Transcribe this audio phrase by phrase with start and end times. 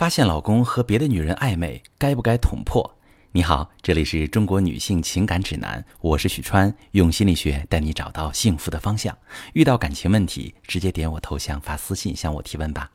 [0.00, 2.96] 发现老公和别的女人暧昧，该不该捅破？
[3.32, 9.14] 你好，这里是中国女性情感指南，我是许川，用心理学带你找到幸福的方向。
[9.52, 12.90] 遇到感情问题，直接点我头像发私信向我提问吧。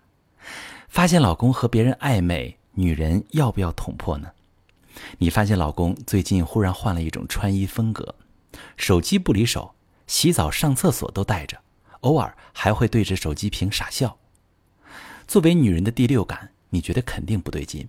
[0.89, 4.31] 发现老公和别人暧昧，女人要不要捅破呢？
[5.19, 8.15] 你发现老公最近忽然换了一种穿衣风格，
[8.77, 9.75] 手机不离手，
[10.07, 11.55] 洗澡、上厕所都带着，
[11.99, 14.17] 偶尔还会对着手机屏傻笑。
[15.27, 17.87] 作为女人的第六感，你觉得肯定不对劲，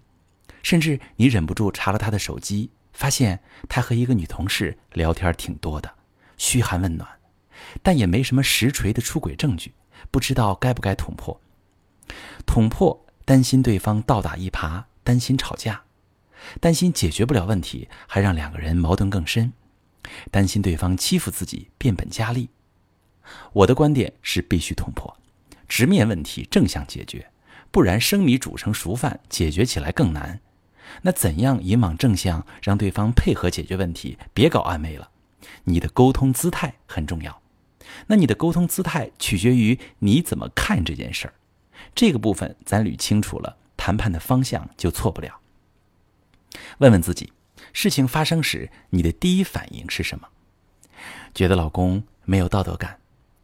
[0.62, 5.92] 甚至你忍不住查了他的手机，发现他和一个女同事聊天挺多的，
[6.38, 7.08] 嘘寒问暖，
[7.82, 9.74] 但也没什么实锤的出轨证据，
[10.12, 11.41] 不知道该不该捅破。
[12.46, 15.82] 捅破，担心对方倒打一耙，担心吵架，
[16.60, 19.52] 担心解决不了问题，还让两个人矛盾更深，
[20.30, 22.50] 担心对方欺负自己，变本加厉。
[23.52, 25.16] 我的观点是必须捅破。
[25.66, 27.28] 直面问题，正向解决，
[27.76, 30.40] 不然生米煮成熟饭，解决起来更难。
[31.02, 35.10] 那怎样引往正向，让对方配合解决问题，别搞暧昧了？
[35.64, 37.42] 你的沟通姿态很重要。
[38.06, 41.34] 那你的沟通姿态取决于你怎么看这件事儿。
[41.94, 45.38] 这个部分咱捋清楚了，谈判的方向就错不了。
[46.78, 47.30] 问问自己，
[47.74, 50.27] 事情发生时你的第一反应是什么？
[51.34, 53.00] 觉得老公没有道德感，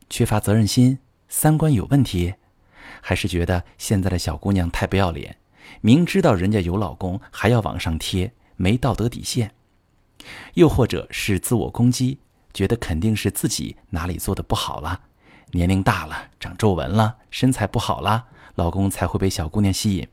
[0.08, 1.00] 缺乏责任心？
[1.28, 2.32] 三观有问题，
[3.00, 5.36] 还是觉得现在的小姑娘太不要脸，
[5.80, 9.52] 明知道人家有老公还要往上贴，没道德底线？
[10.54, 12.18] 又或者是自我攻击，
[12.52, 15.00] 觉得肯定是自己哪里做的不好了，
[15.50, 18.24] 年龄大了，长皱纹了，身材不好了，
[18.54, 20.08] 老公才会被小姑娘吸引？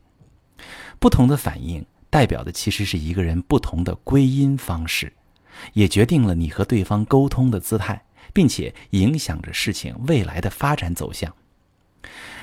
[0.98, 5.12] 不同的反应代表的其实是一个人不同的归因方式，
[5.72, 8.02] 也决定了你和对方沟通的姿态。
[8.32, 11.34] 并且影响着事情未来的发展走向。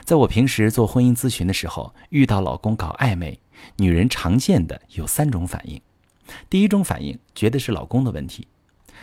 [0.03, 3.39] 在我平时做婚姻咨询的时候，遇到老公搞暧昧，
[3.77, 5.81] 女人常见的有三种反应。
[6.49, 8.47] 第一种反应觉得是老公的问题，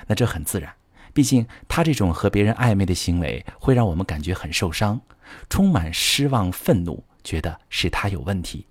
[0.06, 0.72] 那这很自然，
[1.12, 5.00] 毕竟他这种和别人暧昧的行为会让我们感觉很受伤，
[5.48, 8.66] 充满失望、愤怒，觉得是他有问题，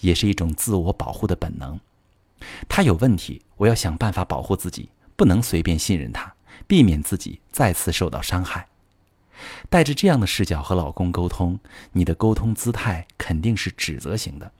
[0.00, 1.78] 也是一种自我保护的本能。
[2.68, 6.34] 他有问题，我要想办法保护自己，不能随便信任他。
[6.66, 8.66] 避免自己再次受到伤害，
[9.68, 11.58] 带着这样的视角和老公沟通，
[11.92, 14.52] 你的沟通姿态肯定是指责型的。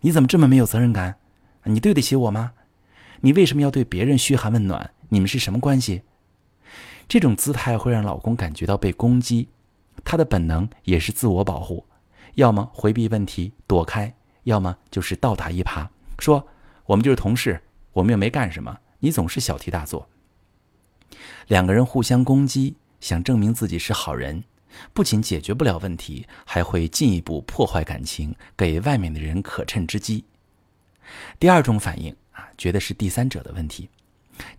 [0.00, 1.16] 你怎么这么没有责任感？
[1.64, 2.52] 你对得起我吗？
[3.20, 4.90] 你为什么要对别人嘘寒问暖？
[5.10, 6.02] 你们是什么关系？
[7.06, 9.48] 这种姿态会让老公感觉到被攻击，
[10.02, 11.86] 他的本能也是自我保护，
[12.34, 14.12] 要么回避问题躲开，
[14.44, 15.86] 要么就是倒打一耙，
[16.18, 16.48] 说
[16.86, 17.60] 我们就是同事，
[17.92, 20.08] 我们又没干什么，你总是小题大做。
[21.46, 24.44] 两个人互相攻击，想证明自己是好人，
[24.92, 30.24] 不仅解决不了问题，还会进一步破坏感情，给外面的人可乘之机。
[31.40, 33.90] 第二种反应啊，觉得是第三者的问题。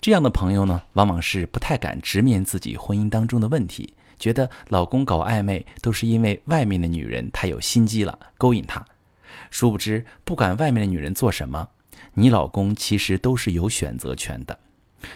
[0.01, 8.85] 这样的朋友呢，往往是不太敢直面自己婚姻当中的问题，觉得老公搞暧昧都是因为外面的女人太有心机了，勾引他。
[9.49, 11.69] 殊不知，不管外面的女人做什么，
[12.13, 14.59] 你老公其实都是有选择权的。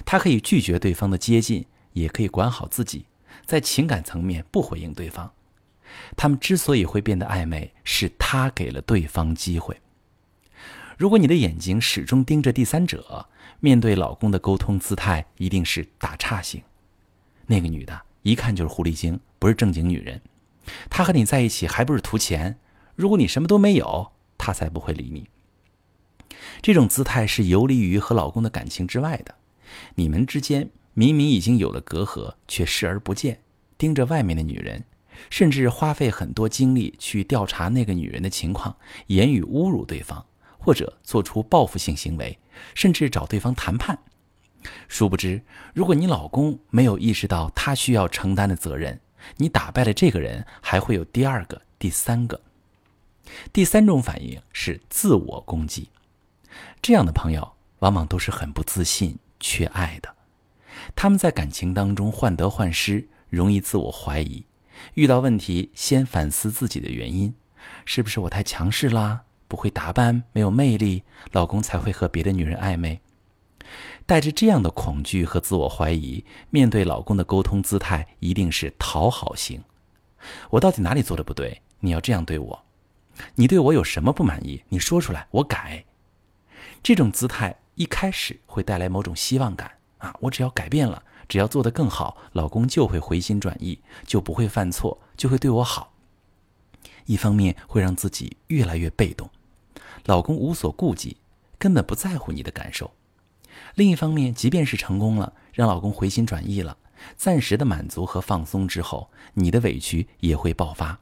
[0.06, 3.06] 他可以拒绝对方的接近，也可以管好自己，
[3.46, 5.32] 在情感层面不回应对方。
[6.16, 9.80] 他们之所以会变得暧昧，是他给了对方机会。
[10.98, 13.28] 如果你的眼睛始终盯着第三者，
[13.60, 16.62] 面对老公的沟通姿态一定是打岔型。
[17.46, 20.20] 那个女的一看就是狐狸精，不是正经女人。
[20.90, 22.60] 她和你在一起还不是图钱？
[22.96, 25.28] 如果你什么都没有，她才不会理你。
[26.62, 29.36] 这种姿态是游离于和老公的感情之外的。
[29.96, 30.70] 你们之间
[31.00, 33.40] 明明已经有了隔阂，却视而不见，
[33.78, 34.84] 盯着外面的女人，
[35.30, 38.76] 甚至花费很多精力去调查那个女人的情况，
[39.06, 40.26] 言语侮辱对方，
[40.58, 42.40] 或者做出报复性行为，
[42.74, 43.96] 甚至找对方谈判。
[44.88, 45.40] 殊不知，
[45.76, 49.00] 如果你老公没有意识到他需要承担的责任，
[49.36, 52.42] 你打败了这个人，还会有第二个、第三个。
[53.54, 55.90] 第三种反应是自我攻击，
[56.82, 57.48] 这样的朋友
[57.82, 59.16] 往往都是很不自信。
[59.40, 60.16] 缺爱的，
[60.96, 64.46] 他们在感情当中患得患失，容易自我怀疑，
[64.96, 67.34] 遇到问题先反思自己的原因，
[67.86, 69.24] 是不是我太强势啦？
[69.48, 73.00] 不会打扮，没有魅力，老公才会和别的女人暧昧。
[74.06, 79.64] 带着这样的恐惧和自我怀疑，面对老公的沟通姿态一定是讨好型。
[80.50, 81.62] 我到底哪里做的不对？
[81.80, 82.66] 你要这样对我？
[83.36, 84.64] 你对我有什么不满意？
[84.70, 85.86] 你说出来，我改。
[86.82, 87.58] 这种姿态。
[87.78, 95.94] 一开始会带来某种希望感啊，我只要改变了，只要做得更好，老公就会回心转意，就不会犯错，就会对我好。
[97.06, 99.30] 一方面会让自己越来越被动，
[100.06, 101.18] 老公无所顾忌，
[101.58, 102.92] 根本不在乎你的感受；
[103.76, 106.78] 另一方面，即便是成功了，让老公回心转意了，
[107.16, 111.00] 暂时的满足和放松之后，你的委屈也会爆发。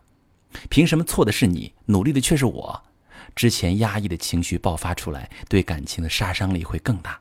[0.69, 2.83] 凭什么错的是你，努力的却是我？
[3.35, 7.19] 之前压抑的情绪爆发出来，对感情的杀伤力会更大。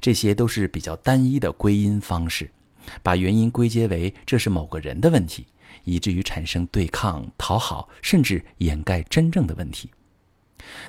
[0.00, 2.50] 这些都是比较单一的归因方式，
[3.02, 5.46] 把原因归结为这是某个人的问题，
[5.84, 9.90] 以至于产生对抗、讨好，甚至掩盖真正的问题。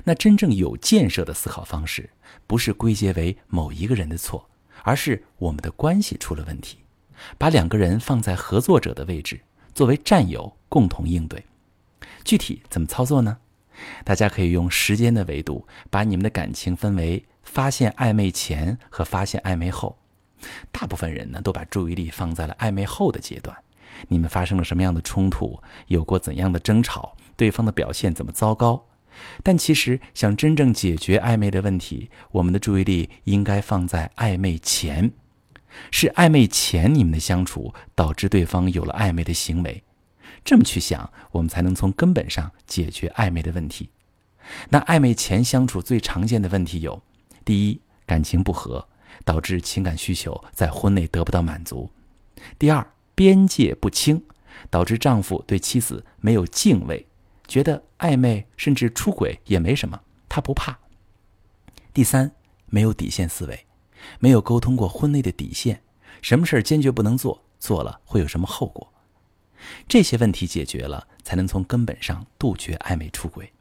[0.04, 2.08] 那真正有建设的思考方式，
[2.46, 4.48] 不是归结为某一个人的错，
[4.82, 6.78] 而是我们的关系出了问题，
[7.36, 9.40] 把两个人放在合作者的位置，
[9.74, 11.44] 作为战友共同应对。
[12.24, 13.36] 具体怎么操作呢？
[14.04, 19.96] 大家可以用时间的维度，把你们的感情分为发现暧昧前和发现暧昧后。
[20.70, 23.56] 大部分人呢，都把注意力放在了暧昧后的阶段。
[24.08, 25.58] 你们发生了什么样的冲突？
[25.86, 27.16] 有过怎样的争吵？
[27.34, 28.84] 对方的表现怎么糟糕？
[29.42, 35.10] 但其实，想真正解决暧昧的问题，我们的注意力应该放在暧昧前。
[35.90, 39.82] 是暧昧前你们的相处导致对方有了暧昧的行为。
[40.44, 43.88] 这么去想，我们才能从根本上解决暧昧的问题。
[44.68, 47.02] 那暧昧前相处最常见的问题有：
[47.46, 48.84] 第一，感情不和，
[49.24, 51.88] 导致情感需求在婚内得不到满足；
[52.58, 52.84] 第二，
[53.14, 54.20] 边界不清，
[54.68, 57.06] 导致丈夫对妻子没有敬畏，
[57.46, 60.74] 觉得暧昧甚至出轨也没什么，他不怕；
[61.94, 62.32] 第三，
[62.66, 63.64] 没有底线思维，
[64.18, 65.80] 没有沟通过婚内的底线，
[66.20, 68.92] 什么事儿坚决不能做，做了会有什么后果。
[69.86, 73.52] 这些问题解决了，才能从根本上杜绝暧昧出轨。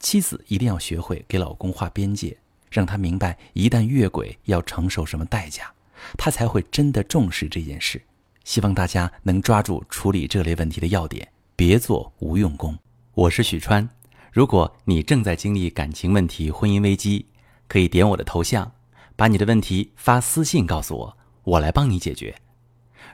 [0.00, 2.36] 妻子一定要学会给老公划边界，
[2.70, 5.70] 让他明白一旦越轨要承受什么代价，
[6.16, 8.00] 他才会真的重视这件事。
[8.44, 12.76] 希望大家能抓住处理这类问题的要点，别做无用功。
[13.14, 13.86] 我是许川，
[14.32, 17.26] 如果你正在经历感情问题、婚姻危机，
[17.66, 18.70] 可以点我的头像，
[19.16, 22.34] 把你的问题发私信告诉我，我来帮你解决。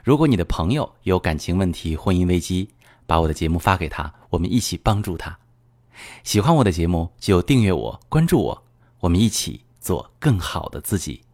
[0.03, 2.69] 如果你的朋友有感情问题、婚姻危机，
[3.05, 5.37] 把我的节目发给他，我们一起帮助他。
[6.23, 8.64] 喜欢我的节目就订阅我、关注我，
[9.05, 11.25] 我们一起做更好的自己。